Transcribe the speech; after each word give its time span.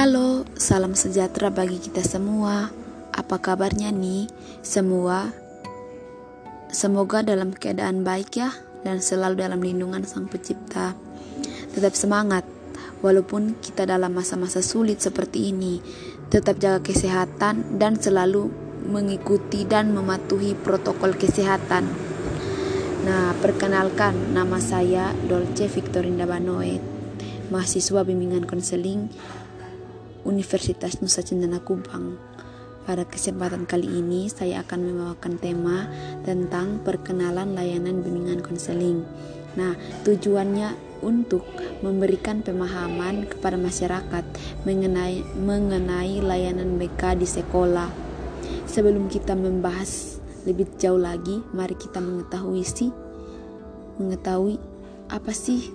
Halo, 0.00 0.48
salam 0.56 0.96
sejahtera 0.96 1.52
bagi 1.52 1.76
kita 1.76 2.00
semua. 2.00 2.72
Apa 3.12 3.36
kabarnya 3.36 3.92
nih? 3.92 4.32
Semua 4.64 5.28
semoga 6.72 7.20
dalam 7.20 7.52
keadaan 7.52 8.00
baik 8.00 8.40
ya 8.40 8.48
dan 8.80 9.04
selalu 9.04 9.44
dalam 9.44 9.60
lindungan 9.60 10.00
Sang 10.08 10.24
Pencipta. 10.24 10.96
Tetap 11.76 11.92
semangat 11.92 12.48
walaupun 13.04 13.60
kita 13.60 13.84
dalam 13.84 14.16
masa-masa 14.16 14.64
sulit 14.64 15.04
seperti 15.04 15.52
ini. 15.52 15.84
Tetap 16.32 16.56
jaga 16.56 16.80
kesehatan 16.80 17.76
dan 17.76 18.00
selalu 18.00 18.48
mengikuti 18.88 19.68
dan 19.68 19.92
mematuhi 19.92 20.56
protokol 20.56 21.12
kesehatan. 21.12 21.84
Nah, 23.04 23.36
perkenalkan 23.36 24.32
nama 24.32 24.64
saya 24.64 25.12
Dolce 25.28 25.68
Victorinda 25.68 26.24
Banoet, 26.24 26.80
mahasiswa 27.52 28.00
bimbingan 28.00 28.48
konseling 28.48 29.12
Universitas 30.24 31.00
Nusa 31.00 31.24
Cendana 31.24 31.60
Kubang. 31.64 32.20
Pada 32.84 33.06
kesempatan 33.06 33.64
kali 33.68 33.86
ini 33.86 34.26
saya 34.26 34.66
akan 34.66 34.80
membawakan 34.82 35.38
tema 35.38 35.86
tentang 36.26 36.82
perkenalan 36.82 37.54
layanan 37.54 38.02
bimbingan 38.02 38.42
konseling. 38.42 39.04
Nah, 39.54 39.78
tujuannya 40.02 40.74
untuk 41.00 41.44
memberikan 41.80 42.44
pemahaman 42.44 43.28
kepada 43.30 43.56
masyarakat 43.56 44.24
mengenai 44.68 45.24
mengenai 45.40 46.20
layanan 46.20 46.76
BK 46.76 47.16
di 47.20 47.28
sekolah. 47.28 47.88
Sebelum 48.68 49.08
kita 49.08 49.32
membahas 49.34 50.20
lebih 50.44 50.70
jauh 50.76 51.00
lagi, 51.00 51.42
mari 51.52 51.76
kita 51.76 52.00
mengetahui 52.00 52.64
sih 52.64 52.90
mengetahui 54.00 54.56
apa 55.12 55.32
sih 55.36 55.68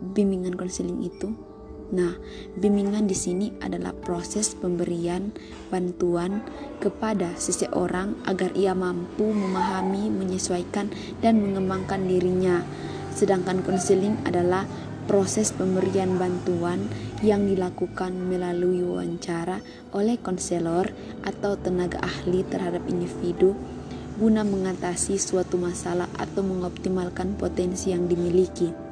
bimbingan 0.00 0.56
konseling 0.56 1.04
itu. 1.04 1.47
Nah, 1.88 2.20
bimbingan 2.52 3.08
di 3.08 3.16
sini 3.16 3.48
adalah 3.64 3.96
proses 3.96 4.52
pemberian 4.52 5.32
bantuan 5.72 6.44
kepada 6.84 7.32
seseorang 7.40 8.12
agar 8.28 8.52
ia 8.52 8.76
mampu 8.76 9.24
memahami, 9.32 10.12
menyesuaikan, 10.12 10.92
dan 11.24 11.40
mengembangkan 11.40 12.04
dirinya. 12.04 12.60
Sedangkan 13.16 13.64
konseling 13.64 14.20
adalah 14.28 14.68
proses 15.08 15.56
pemberian 15.56 16.20
bantuan 16.20 16.84
yang 17.24 17.48
dilakukan 17.48 18.12
melalui 18.12 18.84
wawancara 18.84 19.64
oleh 19.96 20.20
konselor 20.20 20.92
atau 21.24 21.56
tenaga 21.56 22.04
ahli 22.04 22.44
terhadap 22.44 22.84
individu 22.84 23.56
guna 24.18 24.42
mengatasi 24.42 25.14
suatu 25.16 25.56
masalah 25.56 26.10
atau 26.18 26.42
mengoptimalkan 26.42 27.38
potensi 27.38 27.94
yang 27.94 28.10
dimiliki. 28.10 28.87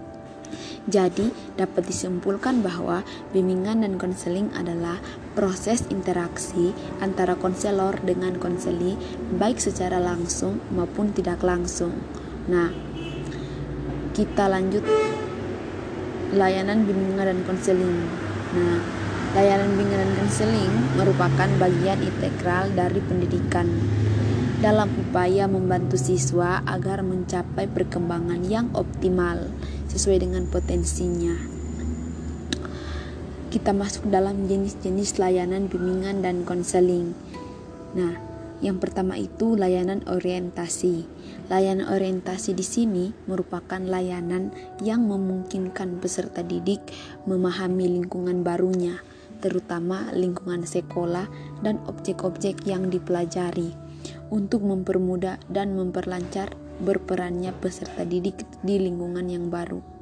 Jadi, 0.86 1.34
dapat 1.58 1.90
disimpulkan 1.90 2.62
bahwa 2.62 3.02
bimbingan 3.34 3.82
dan 3.82 3.98
konseling 3.98 4.54
adalah 4.54 5.02
proses 5.34 5.82
interaksi 5.90 6.70
antara 7.02 7.34
konselor 7.34 7.98
dengan 8.02 8.38
konseli, 8.38 8.94
baik 9.34 9.58
secara 9.58 9.98
langsung 9.98 10.62
maupun 10.70 11.10
tidak 11.10 11.42
langsung. 11.42 11.92
Nah, 12.46 12.70
kita 14.14 14.46
lanjut 14.46 14.86
layanan 16.32 16.86
bimbingan 16.86 17.34
dan 17.34 17.40
konseling. 17.44 18.06
Nah, 18.54 18.78
layanan 19.34 19.74
bimbingan 19.74 20.06
dan 20.06 20.12
konseling 20.22 20.72
merupakan 20.96 21.50
bagian 21.60 22.00
integral 22.00 22.70
dari 22.72 23.00
pendidikan 23.02 23.68
dalam 24.56 24.88
upaya 24.96 25.44
membantu 25.44 26.00
siswa 26.00 26.64
agar 26.64 27.04
mencapai 27.04 27.68
perkembangan 27.68 28.40
yang 28.48 28.72
optimal 28.72 29.52
sesuai 29.96 30.28
dengan 30.28 30.44
potensinya. 30.44 31.32
Kita 33.48 33.72
masuk 33.72 34.12
dalam 34.12 34.44
jenis-jenis 34.44 35.16
layanan 35.16 35.72
bimbingan 35.72 36.20
dan 36.20 36.44
konseling. 36.44 37.16
Nah, 37.96 38.20
yang 38.60 38.76
pertama 38.76 39.16
itu 39.16 39.56
layanan 39.56 40.04
orientasi. 40.04 41.08
Layanan 41.48 41.88
orientasi 41.88 42.52
di 42.52 42.60
sini 42.60 43.04
merupakan 43.24 43.80
layanan 43.80 44.52
yang 44.84 45.08
memungkinkan 45.08 46.04
peserta 46.04 46.44
didik 46.44 46.84
memahami 47.24 47.96
lingkungan 47.96 48.44
barunya, 48.44 49.00
terutama 49.40 50.12
lingkungan 50.12 50.68
sekolah 50.68 51.24
dan 51.64 51.80
objek-objek 51.88 52.68
yang 52.68 52.92
dipelajari, 52.92 53.72
untuk 54.28 54.60
mempermudah 54.60 55.40
dan 55.48 55.72
memperlancar 55.72 56.52
berperannya 56.76 57.56
peserta 57.56 58.04
didik 58.04 58.44
di 58.60 58.76
lingkungan 58.76 59.24
yang 59.32 59.48
baru. 59.48 59.95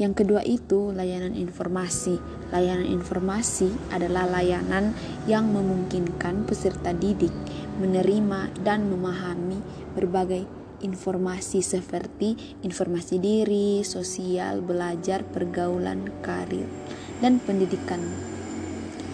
Yang 0.00 0.24
kedua 0.24 0.40
itu 0.44 0.88
layanan 0.92 1.36
informasi. 1.36 2.16
Layanan 2.48 2.88
informasi 2.88 3.68
adalah 3.92 4.24
layanan 4.24 4.96
yang 5.28 5.52
memungkinkan 5.52 6.48
peserta 6.48 6.96
didik 6.96 7.32
menerima 7.80 8.52
dan 8.64 8.88
memahami 8.88 9.60
berbagai 9.92 10.44
informasi 10.82 11.62
seperti 11.62 12.58
informasi 12.66 13.22
diri, 13.22 13.86
sosial, 13.86 14.60
belajar, 14.60 15.22
pergaulan, 15.22 16.10
karir, 16.20 16.66
dan 17.22 17.38
pendidikan. 17.38 18.02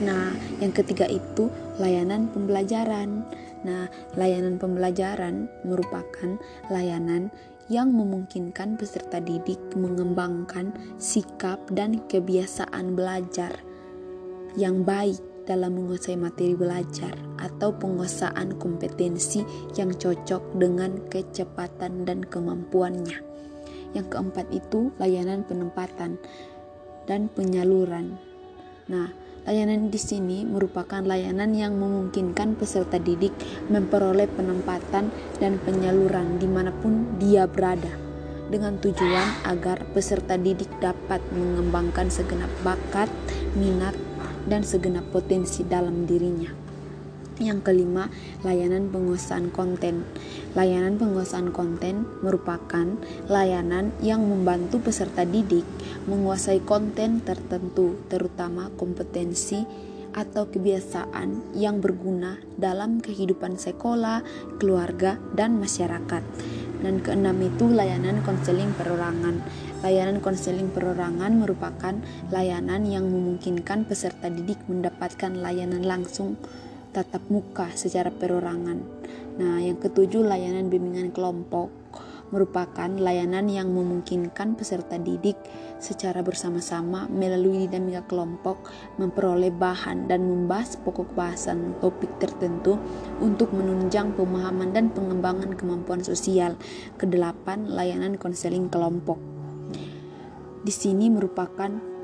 Nah, 0.03 0.33
yang 0.63 0.73
ketiga 0.73 1.05
itu 1.11 1.53
layanan 1.77 2.31
pembelajaran. 2.33 3.27
Nah, 3.67 3.91
layanan 4.15 4.57
pembelajaran 4.57 5.51
merupakan 5.67 6.39
layanan 6.71 7.35
yang 7.69 7.93
memungkinkan 7.93 8.81
peserta 8.81 9.21
didik 9.21 9.61
mengembangkan 9.77 10.73
sikap 10.97 11.61
dan 11.73 12.01
kebiasaan 12.09 12.97
belajar 12.97 13.61
yang 14.57 14.83
baik 14.83 15.21
dalam 15.45 15.81
menguasai 15.81 16.17
materi 16.17 16.53
belajar 16.53 17.17
atau 17.41 17.73
penguasaan 17.73 18.61
kompetensi 18.61 19.41
yang 19.81 19.97
cocok 19.97 20.61
dengan 20.61 21.01
kecepatan 21.09 22.05
dan 22.05 22.21
kemampuannya. 22.25 23.25
Yang 23.97 24.07
keempat 24.13 24.47
itu 24.53 24.93
layanan 25.01 25.49
penempatan 25.49 26.21
dan 27.09 27.33
penyaluran. 27.33 28.21
Nah, 28.93 29.09
Layanan 29.49 29.89
di 29.89 29.97
sini 29.97 30.45
merupakan 30.45 31.01
layanan 31.01 31.57
yang 31.57 31.81
memungkinkan 31.81 32.61
peserta 32.61 33.01
didik 33.01 33.33
memperoleh 33.73 34.29
penempatan 34.29 35.09
dan 35.41 35.57
penyaluran 35.65 36.37
di 36.37 36.45
mana 36.45 36.69
pun 36.69 37.17
dia 37.17 37.49
berada, 37.49 37.89
dengan 38.53 38.77
tujuan 38.77 39.49
agar 39.49 39.89
peserta 39.97 40.37
didik 40.37 40.69
dapat 40.85 41.25
mengembangkan 41.33 42.13
segenap 42.13 42.53
bakat, 42.61 43.09
minat, 43.57 43.97
dan 44.45 44.61
segenap 44.61 45.09
potensi 45.09 45.65
dalam 45.65 46.05
dirinya. 46.05 46.68
Yang 47.39 47.71
kelima, 47.71 48.11
layanan 48.43 48.91
penguasaan 48.91 49.55
konten. 49.55 50.03
Layanan 50.59 50.99
penguasaan 50.99 51.55
konten 51.55 52.03
merupakan 52.19 52.99
layanan 53.31 53.95
yang 54.03 54.27
membantu 54.27 54.83
peserta 54.83 55.23
didik 55.23 55.63
menguasai 56.11 56.59
konten 56.67 57.23
tertentu, 57.23 57.95
terutama 58.11 58.75
kompetensi 58.75 59.63
atau 60.19 60.51
kebiasaan 60.51 61.55
yang 61.55 61.79
berguna 61.79 62.43
dalam 62.59 62.99
kehidupan 62.99 63.55
sekolah, 63.55 64.27
keluarga, 64.59 65.23
dan 65.31 65.63
masyarakat. 65.63 66.23
Dan 66.79 67.03
keenam 67.03 67.39
itu 67.43 67.71
layanan 67.71 68.23
konseling 68.27 68.75
perorangan. 68.75 69.43
Layanan 69.87 70.19
konseling 70.19 70.75
perorangan 70.75 71.39
merupakan 71.39 71.95
layanan 72.35 72.83
yang 72.83 73.07
memungkinkan 73.07 73.87
peserta 73.87 74.27
didik 74.27 74.59
mendapatkan 74.67 75.39
layanan 75.39 75.87
langsung 75.87 76.35
tatap 76.93 77.23
muka 77.29 77.73
secara 77.77 78.09
perorangan. 78.13 78.79
Nah, 79.39 79.63
yang 79.63 79.79
ketujuh 79.79 80.27
layanan 80.27 80.67
bimbingan 80.67 81.15
kelompok 81.15 81.71
merupakan 82.29 82.89
layanan 82.93 83.49
yang 83.49 83.73
memungkinkan 83.73 84.53
peserta 84.53 85.01
didik 85.01 85.37
secara 85.81 86.21
bersama-sama 86.21 87.09
melalui 87.09 87.65
dinamika 87.65 88.05
kelompok 88.05 88.69
memperoleh 89.01 89.49
bahan 89.49 90.11
dan 90.11 90.29
membahas 90.29 90.77
pokok 90.77 91.17
bahasan 91.17 91.79
topik 91.81 92.11
tertentu 92.21 92.77
untuk 93.23 93.55
menunjang 93.57 94.13
pemahaman 94.13 94.77
dan 94.77 94.93
pengembangan 94.93 95.57
kemampuan 95.57 96.05
sosial. 96.05 96.61
Kedelapan, 97.01 97.73
layanan 97.73 98.21
konseling 98.21 98.69
kelompok. 98.69 99.17
Di 100.59 100.75
sini 100.75 101.09
merupakan 101.09 101.98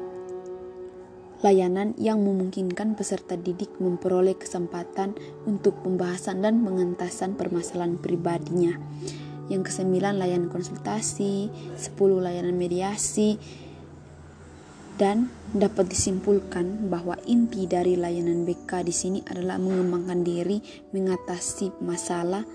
layanan 1.45 1.93
yang 2.01 2.25
memungkinkan 2.25 2.97
peserta 2.97 3.37
didik 3.37 3.77
memperoleh 3.77 4.33
kesempatan 4.33 5.13
untuk 5.45 5.77
pembahasan 5.85 6.41
dan 6.41 6.65
pengentasan 6.65 7.37
permasalahan 7.37 8.01
pribadinya. 8.01 8.81
Yang 9.53 9.69
kesembilan 9.69 10.17
layanan 10.17 10.49
konsultasi, 10.49 11.53
sepuluh 11.77 12.25
layanan 12.25 12.57
mediasi, 12.57 13.37
dan 14.97 15.29
dapat 15.53 15.93
disimpulkan 15.93 16.89
bahwa 16.89 17.21
inti 17.29 17.69
dari 17.69 18.01
layanan 18.01 18.49
BK 18.49 18.81
di 18.89 18.95
sini 18.95 19.21
adalah 19.29 19.61
mengembangkan 19.61 20.25
diri, 20.25 20.65
mengatasi 20.97 21.77
masalah 21.85 22.49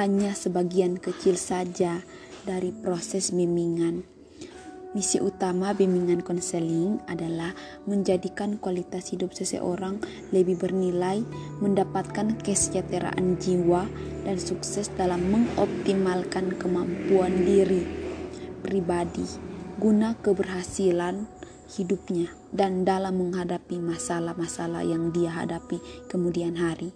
hanya 0.00 0.32
sebagian 0.32 0.96
kecil 0.96 1.36
saja 1.36 2.00
dari 2.48 2.72
proses 2.72 3.36
bimbingan. 3.36 4.17
Misi 4.98 5.22
utama 5.22 5.78
bimbingan 5.78 6.26
konseling 6.26 6.98
adalah 7.06 7.54
menjadikan 7.86 8.58
kualitas 8.58 9.14
hidup 9.14 9.30
seseorang 9.30 10.02
lebih 10.34 10.58
bernilai, 10.58 11.22
mendapatkan 11.62 12.34
kesejahteraan 12.42 13.38
jiwa, 13.38 13.86
dan 14.26 14.42
sukses 14.42 14.90
dalam 14.98 15.22
mengoptimalkan 15.30 16.58
kemampuan 16.58 17.46
diri 17.46 17.86
pribadi 18.66 19.22
guna 19.78 20.18
keberhasilan 20.18 21.30
hidupnya 21.78 22.34
dan 22.50 22.82
dalam 22.82 23.22
menghadapi 23.22 23.78
masalah-masalah 23.78 24.82
yang 24.82 25.14
dia 25.14 25.30
hadapi 25.30 25.78
kemudian 26.10 26.58
hari. 26.58 26.90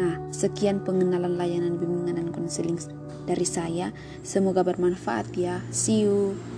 Nah, 0.00 0.16
sekian 0.32 0.80
pengenalan 0.80 1.36
layanan 1.36 1.76
bimbingan 1.76 2.24
dan 2.24 2.32
konseling 2.32 2.80
dari 3.28 3.44
saya. 3.44 3.92
Semoga 4.24 4.64
bermanfaat 4.64 5.28
ya. 5.36 5.60
See 5.68 6.08
you. 6.08 6.53